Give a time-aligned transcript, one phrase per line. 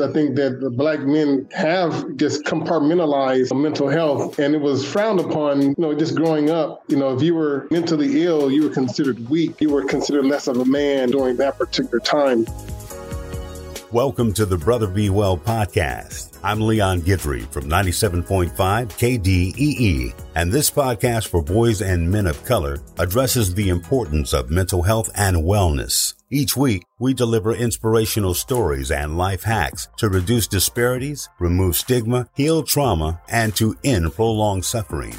[0.00, 5.18] I think that the black men have just compartmentalized mental health and it was frowned
[5.18, 6.84] upon, you know, just growing up.
[6.86, 9.60] You know, if you were mentally ill, you were considered weak.
[9.60, 12.46] You were considered less of a man during that particular time.
[13.92, 16.38] Welcome to the Brother Be Well podcast.
[16.44, 22.80] I'm Leon Guidry from 97.5 KDEE, and this podcast for boys and men of color
[22.98, 26.12] addresses the importance of mental health and wellness.
[26.28, 32.62] Each week, we deliver inspirational stories and life hacks to reduce disparities, remove stigma, heal
[32.62, 35.14] trauma, and to end prolonged suffering.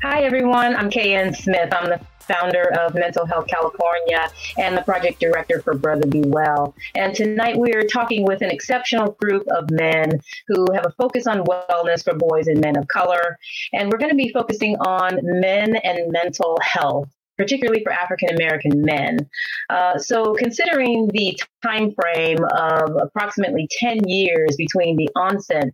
[0.00, 0.74] Hi, everyone.
[0.74, 1.70] I'm KN Smith.
[1.74, 6.74] I'm the founder of Mental Health California and the project director for Brother Be Well.
[6.94, 11.26] And tonight we are talking with an exceptional group of men who have a focus
[11.26, 13.38] on wellness for boys and men of color.
[13.72, 18.82] And we're going to be focusing on men and mental health particularly for African American
[18.82, 19.16] men.
[19.70, 25.72] Uh, so, considering the time frame of approximately 10 years between the onset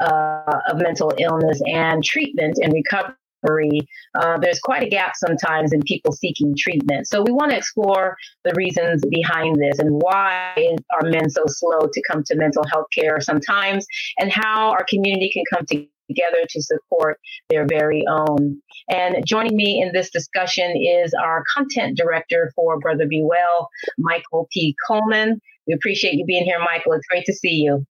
[0.00, 5.82] uh, of mental illness and treatment and recovery, uh, there's quite a gap sometimes in
[5.82, 7.06] people seeking treatment.
[7.06, 10.54] So we want to explore the reasons behind this and why
[10.92, 13.86] are men so slow to come to mental health care sometimes,
[14.18, 17.18] and how our community can come together to support
[17.48, 18.60] their very own.
[18.88, 23.68] And joining me in this discussion is our content director for Brother Be Well,
[23.98, 24.74] Michael P.
[24.86, 25.40] Coleman.
[25.66, 26.92] We appreciate you being here, Michael.
[26.92, 27.84] It's great to see you.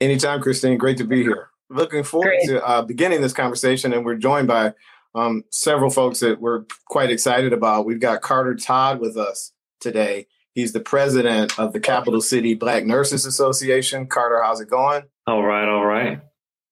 [0.00, 0.76] Anytime, Christine.
[0.76, 2.48] Great to be here looking forward Great.
[2.48, 4.74] to uh, beginning this conversation, and we're joined by
[5.14, 7.86] um, several folks that we're quite excited about.
[7.86, 10.26] We've got Carter Todd with us today.
[10.54, 14.06] He's the president of the Capitol City Black Nurses Association.
[14.06, 15.02] Carter, how's it going?
[15.26, 16.20] All right, all right.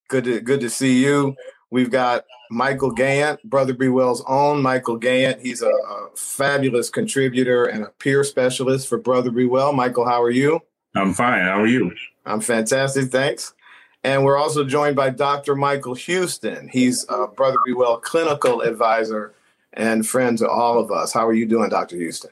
[0.09, 1.35] Good to good to see you.
[1.71, 5.41] We've got Mykel Gayent, Brother Be Well's own Mykel Gayent.
[5.41, 9.73] He's a, a fabulous contributor and a peer specialist for Brother Be Well.
[9.73, 10.61] Michael, how are you?
[10.95, 11.43] I'm fine.
[11.43, 11.93] How are you?
[12.27, 13.11] I'm fantastic.
[13.11, 13.55] Thanks.
[14.05, 15.55] And we're also joined by Dr.
[15.55, 16.69] Michael Houston.
[16.69, 19.35] He's a Brother Be Well clinical advisor
[19.73, 21.13] and friend to all of us.
[21.13, 21.97] How are you doing, Dr.
[21.97, 22.31] Houston?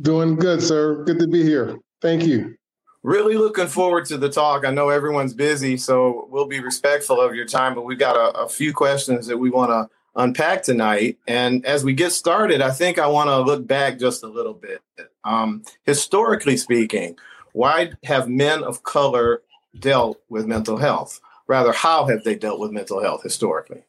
[0.00, 1.02] Doing good, sir.
[1.04, 1.78] Good to be here.
[2.00, 2.56] Thank you.
[3.02, 4.66] Really looking forward to the talk.
[4.66, 8.40] I know everyone's busy, so we'll be respectful of your time, but we've got a,
[8.40, 11.16] a few questions that we want to unpack tonight.
[11.26, 14.52] And as we get started, I think I want to look back just a little
[14.52, 14.82] bit.
[15.24, 17.16] Um, historically speaking,
[17.52, 19.42] why have men of color
[19.80, 21.20] dealt with mental health?
[21.46, 23.82] Rather, how have they dealt with mental health historically?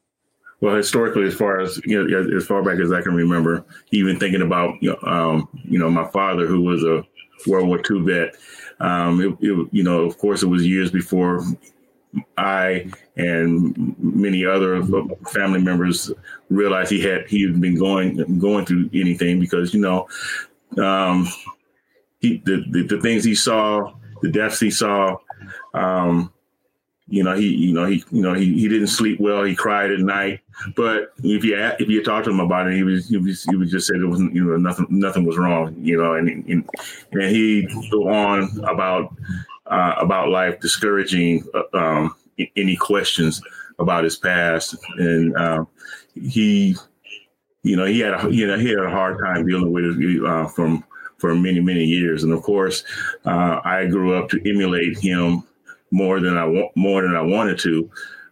[0.62, 4.20] Well, historically, as far as you know, as far back as I can remember, even
[4.20, 7.06] thinking about you know, um, you know my father, who was a
[7.48, 8.36] World War II vet.
[8.82, 11.44] Um, it, it, you know, of course, it was years before
[12.38, 14.84] I and many other
[15.32, 16.12] family members
[16.50, 20.08] realized he had he had been going going through anything because you know
[20.84, 21.28] um,
[22.20, 25.18] he the, the, the things he saw, the deaths he saw,
[25.74, 26.32] um,
[27.08, 29.44] you know, he, you know, he, you know, he, he didn't sleep well.
[29.44, 30.42] He cried at night.
[30.76, 33.56] But if you if you talk to him about it, he was he was he
[33.56, 35.76] would just said there wasn't you know nothing nothing was wrong.
[35.80, 36.70] You know, and and,
[37.12, 39.16] and he go on about
[39.66, 42.16] uh, about life, discouraging uh, um,
[42.56, 43.42] any questions
[43.80, 45.68] about his past, and um,
[46.14, 46.76] he,
[47.64, 50.26] you know, he had a you know he had a hard time dealing with it
[50.26, 50.84] uh, from
[51.20, 52.84] for many many years, and of course,
[53.26, 55.44] uh, I grew up to emulate him
[55.92, 57.90] more than I more than I wanted to.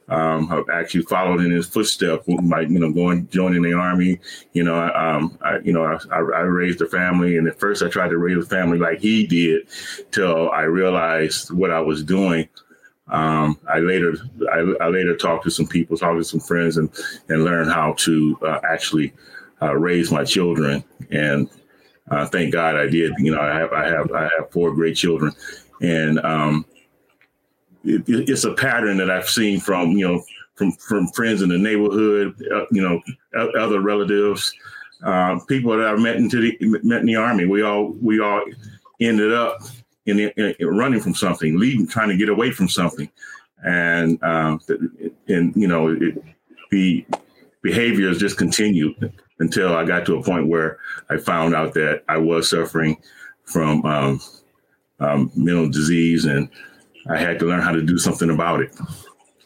[0.09, 4.19] Um, I've actually followed in his footsteps by you know going joining the army.
[4.53, 7.89] You know, um, I you know I, I, raised a family, and at first I
[7.89, 9.67] tried to raise a family like he did,
[10.11, 12.47] till I realized what I was doing.
[13.09, 14.13] Um, I later
[14.51, 16.89] I, I, later talked to some people, talked to some friends, and
[17.27, 19.13] and learned how to uh, actually
[19.61, 20.85] uh, raise my children.
[21.11, 21.49] And
[22.09, 23.13] uh, thank God I did.
[23.17, 25.33] You know, I have I have I have four great children,
[25.81, 26.65] and um,
[27.83, 30.23] it, it's a pattern that I've seen from you know
[30.55, 33.01] from from friends in the neighborhood, uh, you know,
[33.57, 34.53] other relatives,
[35.03, 37.45] uh, people that I met into the met in the army.
[37.45, 38.43] We all we all
[38.99, 39.59] ended up
[40.05, 43.09] in, in, in running from something, leaving, trying to get away from something,
[43.63, 44.59] and um,
[45.27, 46.23] and you know it,
[46.71, 47.05] the
[47.61, 52.17] behaviors just continued until I got to a point where I found out that I
[52.17, 52.97] was suffering
[53.43, 54.21] from um,
[54.99, 56.49] um, mental disease and
[57.09, 58.75] I had to learn how to do something about it.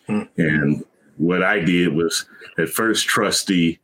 [0.07, 0.23] Hmm.
[0.37, 0.83] And
[1.17, 2.25] what I did was
[2.57, 3.77] at first trust the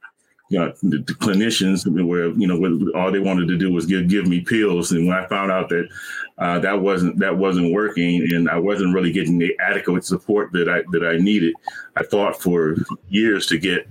[0.50, 4.08] you know, the, the, clinicians where you know all they wanted to do was give
[4.08, 5.90] give me pills, and when I found out that
[6.38, 10.70] uh, that wasn't that wasn't working, and I wasn't really getting the adequate support that
[10.70, 11.54] I that I needed,
[11.98, 12.78] I fought for
[13.10, 13.90] years to get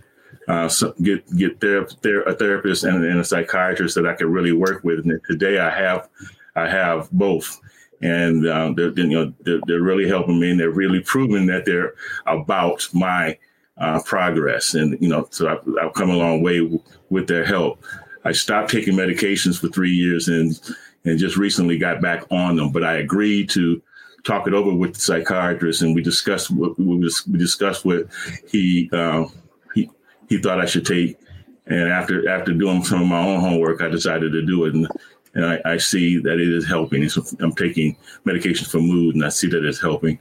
[0.49, 4.29] uh, so get get ther- ther- a therapist and, and, a psychiatrist that I could
[4.29, 5.01] really work with.
[5.01, 6.09] And today I have
[6.55, 7.61] I have both,
[8.01, 11.65] and um, they're you know they're, they're, really helping me, and they're really proving that
[11.65, 11.95] they're
[12.27, 13.37] about my
[13.79, 14.75] uh, progress.
[14.75, 17.83] And you know, so I've, I've come a long way w- with their help.
[18.25, 20.59] I stopped taking medications for three years, and
[21.05, 22.71] and just recently got back on them.
[22.71, 23.83] But I agreed to
[24.23, 27.01] talk it over with the psychiatrist, and we discussed what we,
[27.37, 28.07] discussed what
[28.49, 29.27] he uh,
[30.29, 31.19] he thought I should take.
[31.67, 34.87] And after after doing some of my own homework, I decided to do it, and
[35.35, 37.09] and I, I see that it is helping.
[37.09, 40.19] So I'm taking medication for mood, and I see that it's helping.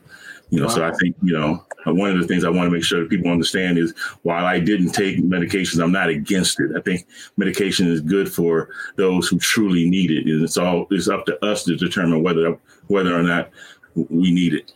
[0.49, 0.73] You know, wow.
[0.73, 3.09] so I think you know one of the things I want to make sure that
[3.09, 3.93] people understand is
[4.23, 6.71] while I didn't take medications, I'm not against it.
[6.75, 7.07] I think
[7.37, 11.45] medication is good for those who truly need it, and it's all it's up to
[11.45, 12.57] us to determine whether
[12.87, 13.49] whether or not
[13.95, 14.71] we need it.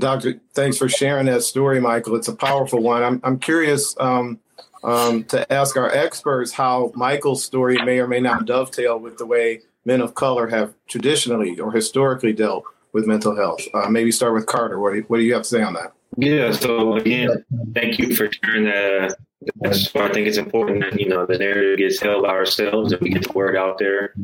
[0.00, 2.16] Doctor, thanks for sharing that story, Michael.
[2.16, 3.02] It's a powerful one.
[3.02, 4.40] I'm I'm curious um,
[4.82, 9.26] um, to ask our experts how Michael's story may or may not dovetail with the
[9.26, 13.60] way men of color have traditionally or historically dealt with mental health.
[13.72, 14.78] Uh, maybe start with Carter.
[14.80, 15.92] What do, you, what do you have to say on that?
[16.16, 16.52] Yeah.
[16.52, 17.44] So again,
[17.74, 19.16] thank you for sharing that.
[19.54, 23.00] Why I think it's important that you know the narrative gets held by ourselves and
[23.00, 24.14] we get the word out there.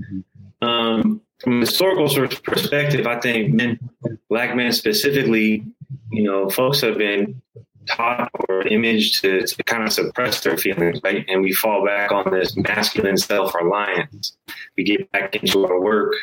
[0.60, 2.08] Um, from a historical
[2.42, 3.85] perspective, I think men,
[4.28, 5.64] black men specifically,
[6.10, 7.40] you know, folks have been
[7.86, 11.24] taught or imaged to, to kind of suppress their feelings, right?
[11.28, 14.36] And we fall back on this masculine self reliance.
[14.76, 16.14] We get back into our work.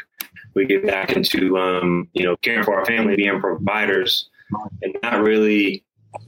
[0.55, 4.29] We get back into, um, you know, caring for our family, being providers,
[4.81, 5.83] and not really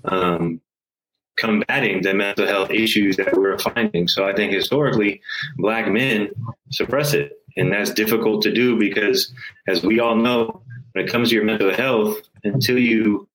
[0.06, 0.62] um,
[1.38, 4.07] combating the mental health issues that we're finding.
[4.07, 5.22] So I think historically,
[5.57, 6.30] black men
[6.72, 7.33] suppress it.
[7.57, 9.31] And that's difficult to do because,
[9.68, 10.62] as we all know,
[10.95, 13.27] when it comes to your mental health, until you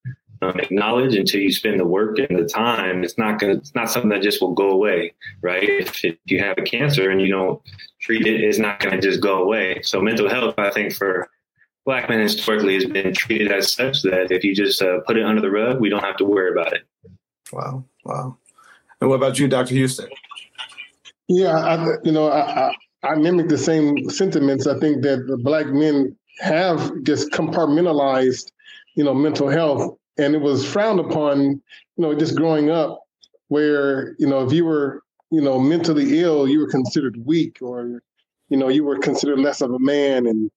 [0.43, 3.05] um, acknowledge until you spend the work and the time.
[3.05, 3.55] It's not gonna.
[3.55, 5.13] It's not something that just will go away,
[5.43, 5.63] right?
[5.63, 7.61] If, if you have a cancer and you don't
[8.01, 9.83] treat it, it's not gonna just go away.
[9.83, 11.29] So mental health, I think, for
[11.85, 15.25] black men historically has been treated as such that if you just uh, put it
[15.27, 16.85] under the rug, we don't have to worry about it.
[17.53, 18.39] Wow, wow.
[19.03, 19.75] And what about you, Dr.
[19.75, 20.09] Houston?
[21.29, 24.67] Yeah, I, you know, I, I, I mimic the same sentiments.
[24.67, 28.51] I think that the black men have just compartmentalized,
[28.95, 29.97] you know, mental health.
[30.19, 31.63] And it was frowned upon, you
[31.97, 33.03] know, just growing up,
[33.49, 38.03] where you know if you were you know mentally ill, you were considered weak, or
[38.49, 40.51] you know you were considered less of a man, and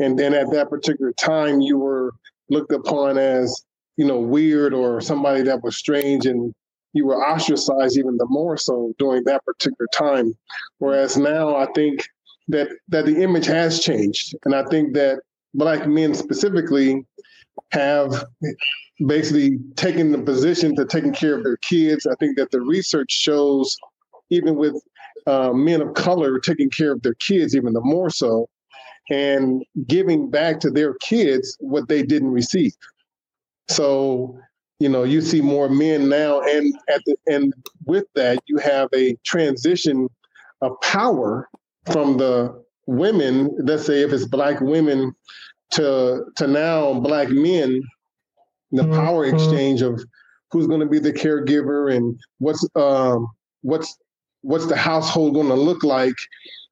[0.00, 2.12] and then at that particular time you were
[2.50, 3.64] looked upon as
[3.96, 6.54] you know weird or somebody that was strange and
[6.92, 10.34] you were ostracized even the more so during that particular time.
[10.78, 12.04] Whereas now i think
[12.48, 14.34] that that the image has changed.
[14.44, 15.20] And i think that
[15.54, 17.04] black men specifically
[17.72, 18.24] have
[19.06, 22.06] basically taken the position to taking care of their kids.
[22.06, 23.76] I think that the research shows,
[24.30, 24.80] even with
[25.26, 28.48] uh, men of color taking care of their kids, even the more so,
[29.10, 32.72] and giving back to their kids what they didn't receive.
[33.68, 34.38] So,
[34.78, 37.52] you know, you see more men now, and at the and
[37.86, 40.08] with that, you have a transition
[40.62, 41.48] of power
[41.86, 43.50] from the women.
[43.58, 45.14] Let's say if it's black women
[45.72, 47.82] to to now black men
[48.72, 48.94] the mm-hmm.
[48.94, 50.00] power exchange of
[50.50, 53.28] who's going to be the caregiver and what's um,
[53.62, 53.96] what's
[54.42, 56.14] what's the household going to look like.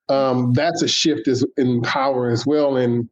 [0.08, 3.08] Um, that's a shift is in power as well, and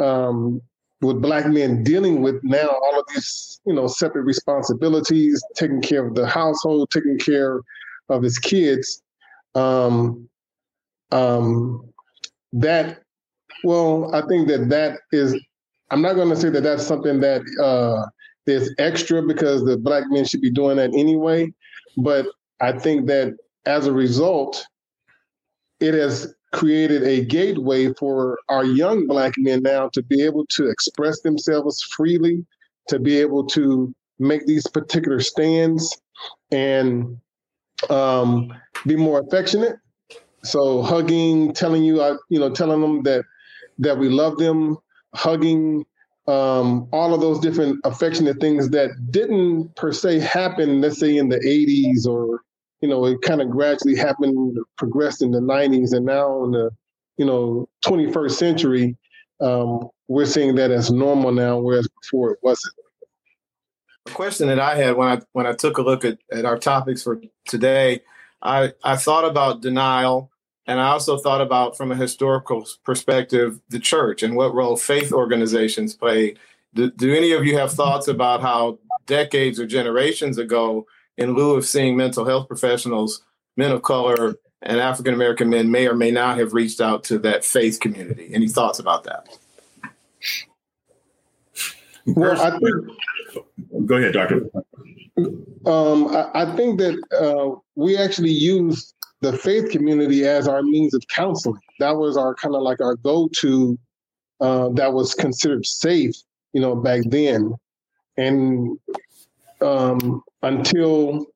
[0.00, 0.60] um,
[1.00, 6.06] with black men dealing with now all of these you know separate responsibilities, taking care
[6.06, 7.60] of the household, taking care
[8.08, 9.02] of his kids.
[9.54, 10.28] Um,
[11.12, 11.90] um,
[12.52, 13.02] that
[13.64, 15.38] well, I think that that is.
[15.90, 18.06] I'm not going to say that that's something that uh,
[18.46, 21.52] there's extra because the black men should be doing that anyway.
[21.96, 22.26] But
[22.60, 23.34] I think that
[23.66, 24.64] as a result,
[25.80, 30.68] it has created a gateway for our young black men now to be able to
[30.68, 32.44] express themselves freely,
[32.88, 36.00] to be able to make these particular stands
[36.52, 37.18] and
[37.88, 38.52] um,
[38.86, 39.76] be more affectionate.
[40.42, 43.24] So hugging, telling you, uh, you know, telling them that
[43.78, 44.78] that we love them,
[45.14, 45.84] hugging,
[46.26, 51.28] um, all of those different affectionate things that didn't per se happen, let's say in
[51.28, 52.42] the 80s or,
[52.80, 56.70] you know, it kind of gradually happened, progressed in the 90s, and now in the,
[57.16, 58.96] you know, 21st century,
[59.40, 62.74] um, we're seeing that as normal now, whereas before it wasn't.
[64.06, 66.58] A question that I had when I when I took a look at, at our
[66.58, 68.00] topics for today,
[68.42, 70.30] I, I thought about denial
[70.66, 75.12] and I also thought about, from a historical perspective, the church and what role faith
[75.12, 76.38] organizations played.
[76.74, 81.56] Do, do any of you have thoughts about how decades or generations ago, in lieu
[81.56, 83.22] of seeing mental health professionals,
[83.56, 87.18] men of color and African American men may or may not have reached out to
[87.18, 88.30] that faith community?
[88.32, 89.26] Any thoughts about that?
[92.06, 93.86] Well, I think.
[93.86, 94.48] Go ahead, doctor.
[95.66, 100.94] Um, I, I, think that uh, we actually used the faith community as our means
[100.94, 101.60] of counseling.
[101.78, 103.78] That was our kind of like our go-to.
[104.40, 106.14] Uh, that was considered safe,
[106.54, 107.54] you know, back then,
[108.16, 108.78] and
[109.60, 111.26] um, until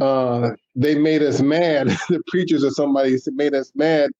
[0.00, 4.10] uh, they made us mad, the preachers or somebody made us mad,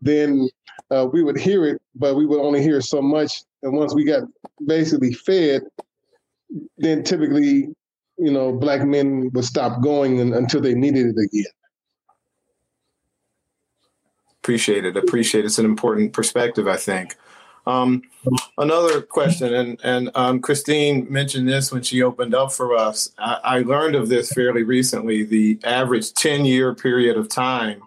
[0.00, 0.48] then
[0.90, 3.42] uh, we would hear it, but we would only hear so much.
[3.62, 4.24] And once we got
[4.66, 5.62] basically fed,
[6.78, 7.68] then typically,
[8.18, 11.52] you know, black men would stop going until they needed it again.
[14.42, 14.96] Appreciate it.
[14.96, 15.46] Appreciate it.
[15.46, 17.16] It's an important perspective, I think.
[17.66, 18.02] Um,
[18.56, 23.12] another question, and and um, Christine mentioned this when she opened up for us.
[23.18, 25.22] I, I learned of this fairly recently.
[25.22, 27.82] The average ten year period of time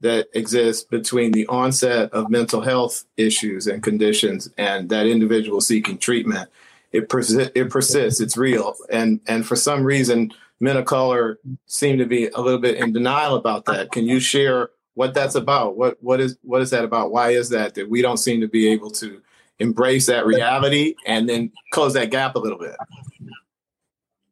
[0.00, 5.98] that exists between the onset of mental health issues and conditions and that individual seeking
[5.98, 6.48] treatment
[6.92, 8.74] it persi- it persists it's real.
[8.90, 12.92] And and for some reason men of color seem to be a little bit in
[12.92, 13.92] denial about that.
[13.92, 15.76] Can you share what that's about?
[15.76, 17.12] What what is what is that about?
[17.12, 19.22] Why is that that we don't seem to be able to
[19.58, 22.76] embrace that reality and then close that gap a little bit?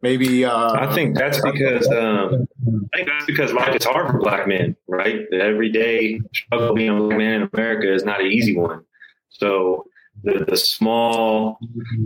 [0.03, 2.47] Maybe uh, i think that's because um,
[2.95, 5.29] i think that's because life is hard for black men right?
[5.31, 8.85] The everyday struggle being a black man in america is not an easy one.
[9.31, 9.87] So
[10.23, 11.59] the, the small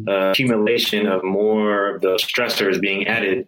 [0.09, 3.47] uh, accumulation of more of the stressors being added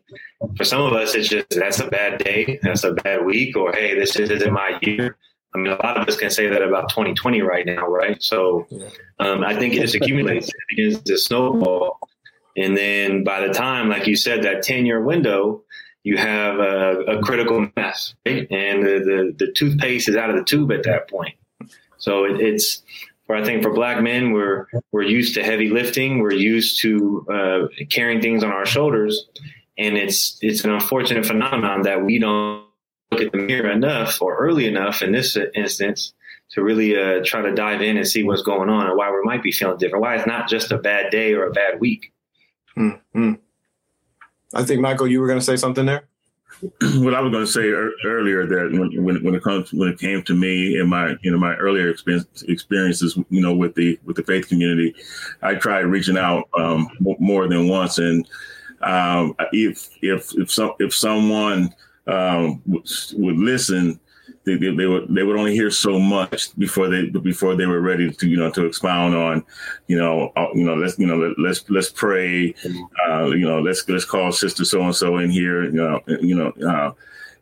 [0.56, 3.72] for some of us it's just that's a bad day that's a bad week or
[3.72, 5.16] hey this isn't my year
[5.54, 8.22] I mean, a lot of us can say that about 2020 right now, right?
[8.22, 8.66] So
[9.18, 11.98] um, I think it just accumulates, it begins to snowball.
[12.56, 15.62] And then by the time, like you said, that 10 year window,
[16.04, 18.46] you have a, a critical mass, right?
[18.50, 21.34] And the, the, the, toothpaste is out of the tube at that point.
[21.98, 22.82] So it, it's,
[23.32, 26.18] for I think for black men, we're, we're used to heavy lifting.
[26.18, 29.26] We're used to uh, carrying things on our shoulders.
[29.78, 32.66] And it's, it's an unfortunate phenomenon that we don't
[33.10, 36.12] look at the mirror enough or early enough in this instance
[36.50, 39.22] to really uh, try to dive in and see what's going on and why we
[39.24, 40.02] might be feeling different.
[40.02, 42.12] Why it's not just a bad day or a bad week.
[42.76, 43.32] Mm-hmm.
[44.52, 46.06] I think Michael, you were going to say something there.
[46.94, 49.98] what I was going to say er- earlier that when, when, it comes when it
[49.98, 53.98] came to me in my you know my earlier experience, experiences you know with the
[54.04, 54.94] with the faith community,
[55.42, 58.28] I tried reaching out um, more than once, and
[58.82, 61.74] um, if if if some if someone
[62.06, 62.86] um, would
[63.36, 63.98] listen,
[64.44, 67.80] they, they, they, would they would only hear so much before they before they were
[67.80, 69.44] ready to you know to expound on
[69.86, 72.54] you know uh, you know let's you know let, us let's, let's pray
[73.08, 76.34] uh, you know let's let's call sister so and so in here you know you
[76.34, 76.92] know uh,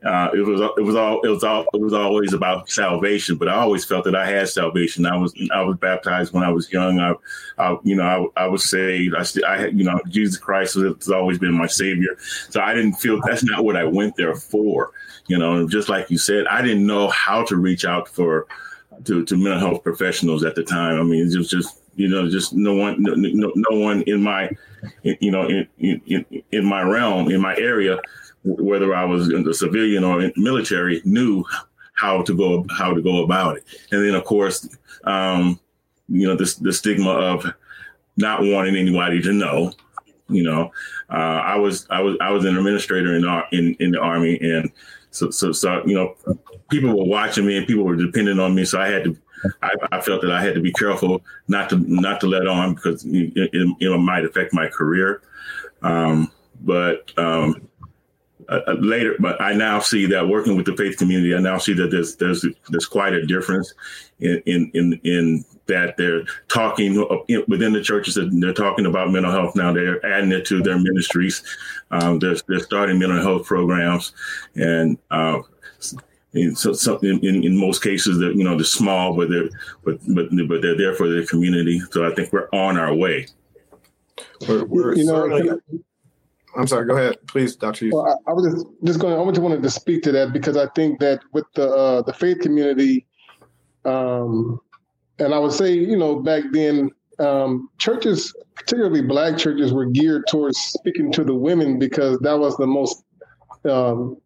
[0.05, 3.37] uh, it was it was all it was all it was always about salvation.
[3.37, 5.05] But I always felt that I had salvation.
[5.05, 7.01] I was I was baptized when I was young.
[7.01, 7.15] I,
[7.59, 9.15] I you know I, I was saved.
[9.15, 12.17] I I you know Jesus Christ has always been my savior.
[12.49, 14.93] So I didn't feel that's not what I went there for.
[15.27, 18.47] You know, just like you said, I didn't know how to reach out for
[19.05, 20.99] to, to mental health professionals at the time.
[20.99, 24.23] I mean, it was just you know just no one no, no, no one in
[24.23, 24.49] my
[25.03, 27.99] you know in, in in my realm in my area
[28.45, 31.45] whether I was in the civilian or in military, knew
[31.95, 33.65] how to go how to go about it.
[33.93, 34.69] And then, of course,
[35.05, 35.61] um,
[36.09, 37.47] you know, the, the stigma of
[38.17, 39.73] not wanting anybody to know.
[40.29, 40.73] You know,
[41.11, 44.71] uh, I was I was I was an administrator in in in the army, and
[45.11, 46.15] so so so you know,
[46.71, 48.65] people were watching me and people were depending on me.
[48.65, 49.17] So I had to.
[49.63, 52.75] I, I felt that I had to be careful not to not to let on
[52.75, 55.23] because it, it, it might affect my career.
[55.83, 56.31] Um,
[56.61, 57.70] but um,
[58.51, 61.59] uh, uh, later, but I now see that working with the faith community, I now
[61.59, 63.73] see that there's there's there's quite a difference
[64.19, 66.97] in in in, in that they're talking
[67.47, 69.73] within the churches that they're talking about mental health now.
[69.73, 71.45] They're adding it to their ministries.
[71.93, 74.13] Um, they're they're starting mental health programs,
[74.57, 75.43] and uh,
[76.33, 79.49] in, so, so in, in, most cases, that you know they're small, but they're
[79.85, 81.81] but but but they're there for their community.
[81.93, 83.29] So I think we're on our way.
[84.49, 85.61] We're, we're you know,
[86.57, 86.87] I'm sorry.
[86.87, 87.89] Go ahead, please, Doctor.
[87.93, 89.15] Well, I, I, was just just going.
[89.15, 92.13] I just wanted to speak to that because I think that with the uh, the
[92.13, 93.07] faith community,
[93.85, 94.61] um,
[95.19, 100.25] and I would say, you know, back then, um, churches, particularly black churches, were geared
[100.29, 103.05] towards speaking to the women because that was the most
[103.65, 104.17] um,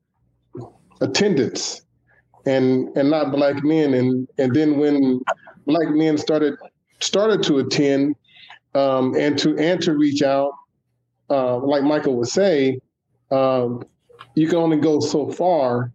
[1.01, 1.83] attendance,
[2.47, 3.93] and and not black men.
[3.95, 5.21] And and then when
[5.67, 6.55] black men started
[7.01, 8.17] started to attend
[8.75, 10.53] um, and to and to reach out
[11.35, 12.79] uh, like Michael would say,
[13.31, 13.83] um,
[14.35, 15.93] you can only go so far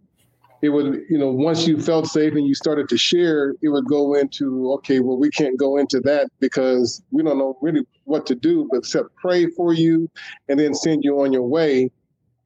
[0.61, 3.85] it would, you know, once you felt safe and you started to share, it would
[3.85, 8.25] go into, okay, well, we can't go into that because we don't know really what
[8.25, 10.09] to do, except pray for you
[10.49, 11.89] and then send you on your way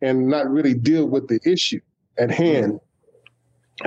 [0.02, 1.80] and not really deal with the issue
[2.20, 2.80] at hand.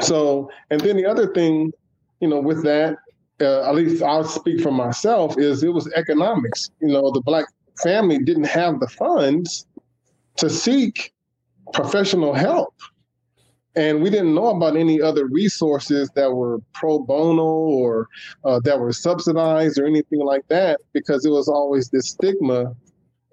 [0.00, 1.72] So, and then the other thing,
[2.20, 2.96] you know, with that,
[3.40, 6.70] uh, at least I'll speak for myself, is it was economics.
[6.80, 7.44] You know, the black
[7.82, 9.66] family didn't have the funds
[10.36, 11.12] to seek
[11.72, 12.74] professional help.
[13.74, 18.08] And we didn't know about any other resources that were pro bono or
[18.44, 22.74] uh, that were subsidized or anything like that because it was always this stigma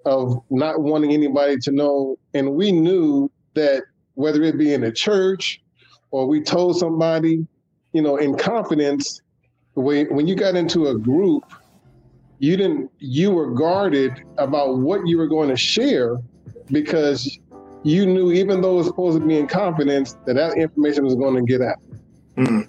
[0.04, 2.18] of not wanting anybody to know.
[2.34, 3.84] And we knew that
[4.14, 5.62] whether it be in a church
[6.10, 7.46] or we told somebody,
[7.94, 9.22] you know, in confidence,
[9.74, 11.44] when, when you got into a group,
[12.44, 16.18] you didn't, you were guarded about what you were going to share
[16.66, 17.38] because
[17.82, 21.14] you knew, even though it was supposed to be in confidence, that that information was
[21.14, 21.78] going to get out.
[22.36, 22.68] Mm.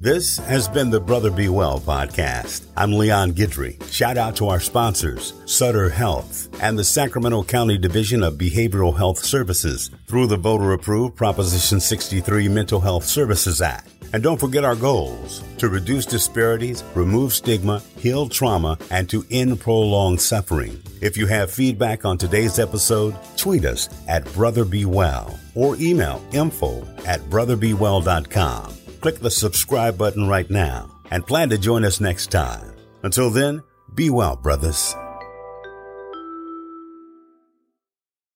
[0.00, 2.66] This has been the Brother Be Well podcast.
[2.76, 3.82] I'm Leon Guidry.
[3.92, 9.18] Shout out to our sponsors, Sutter Health and the Sacramento County Division of Behavioral Health
[9.18, 13.97] Services through the voter approved Proposition 63 Mental Health Services Act.
[14.12, 19.60] And don't forget our goals to reduce disparities, remove stigma, heal trauma, and to end
[19.60, 20.82] prolonged suffering.
[21.00, 26.22] If you have feedback on today's episode, tweet us at Brother Be Well or email
[26.32, 28.74] info at brotherbewell.com.
[29.00, 32.74] Click the subscribe button right now and plan to join us next time.
[33.02, 33.62] Until then,
[33.94, 34.94] be well, brothers.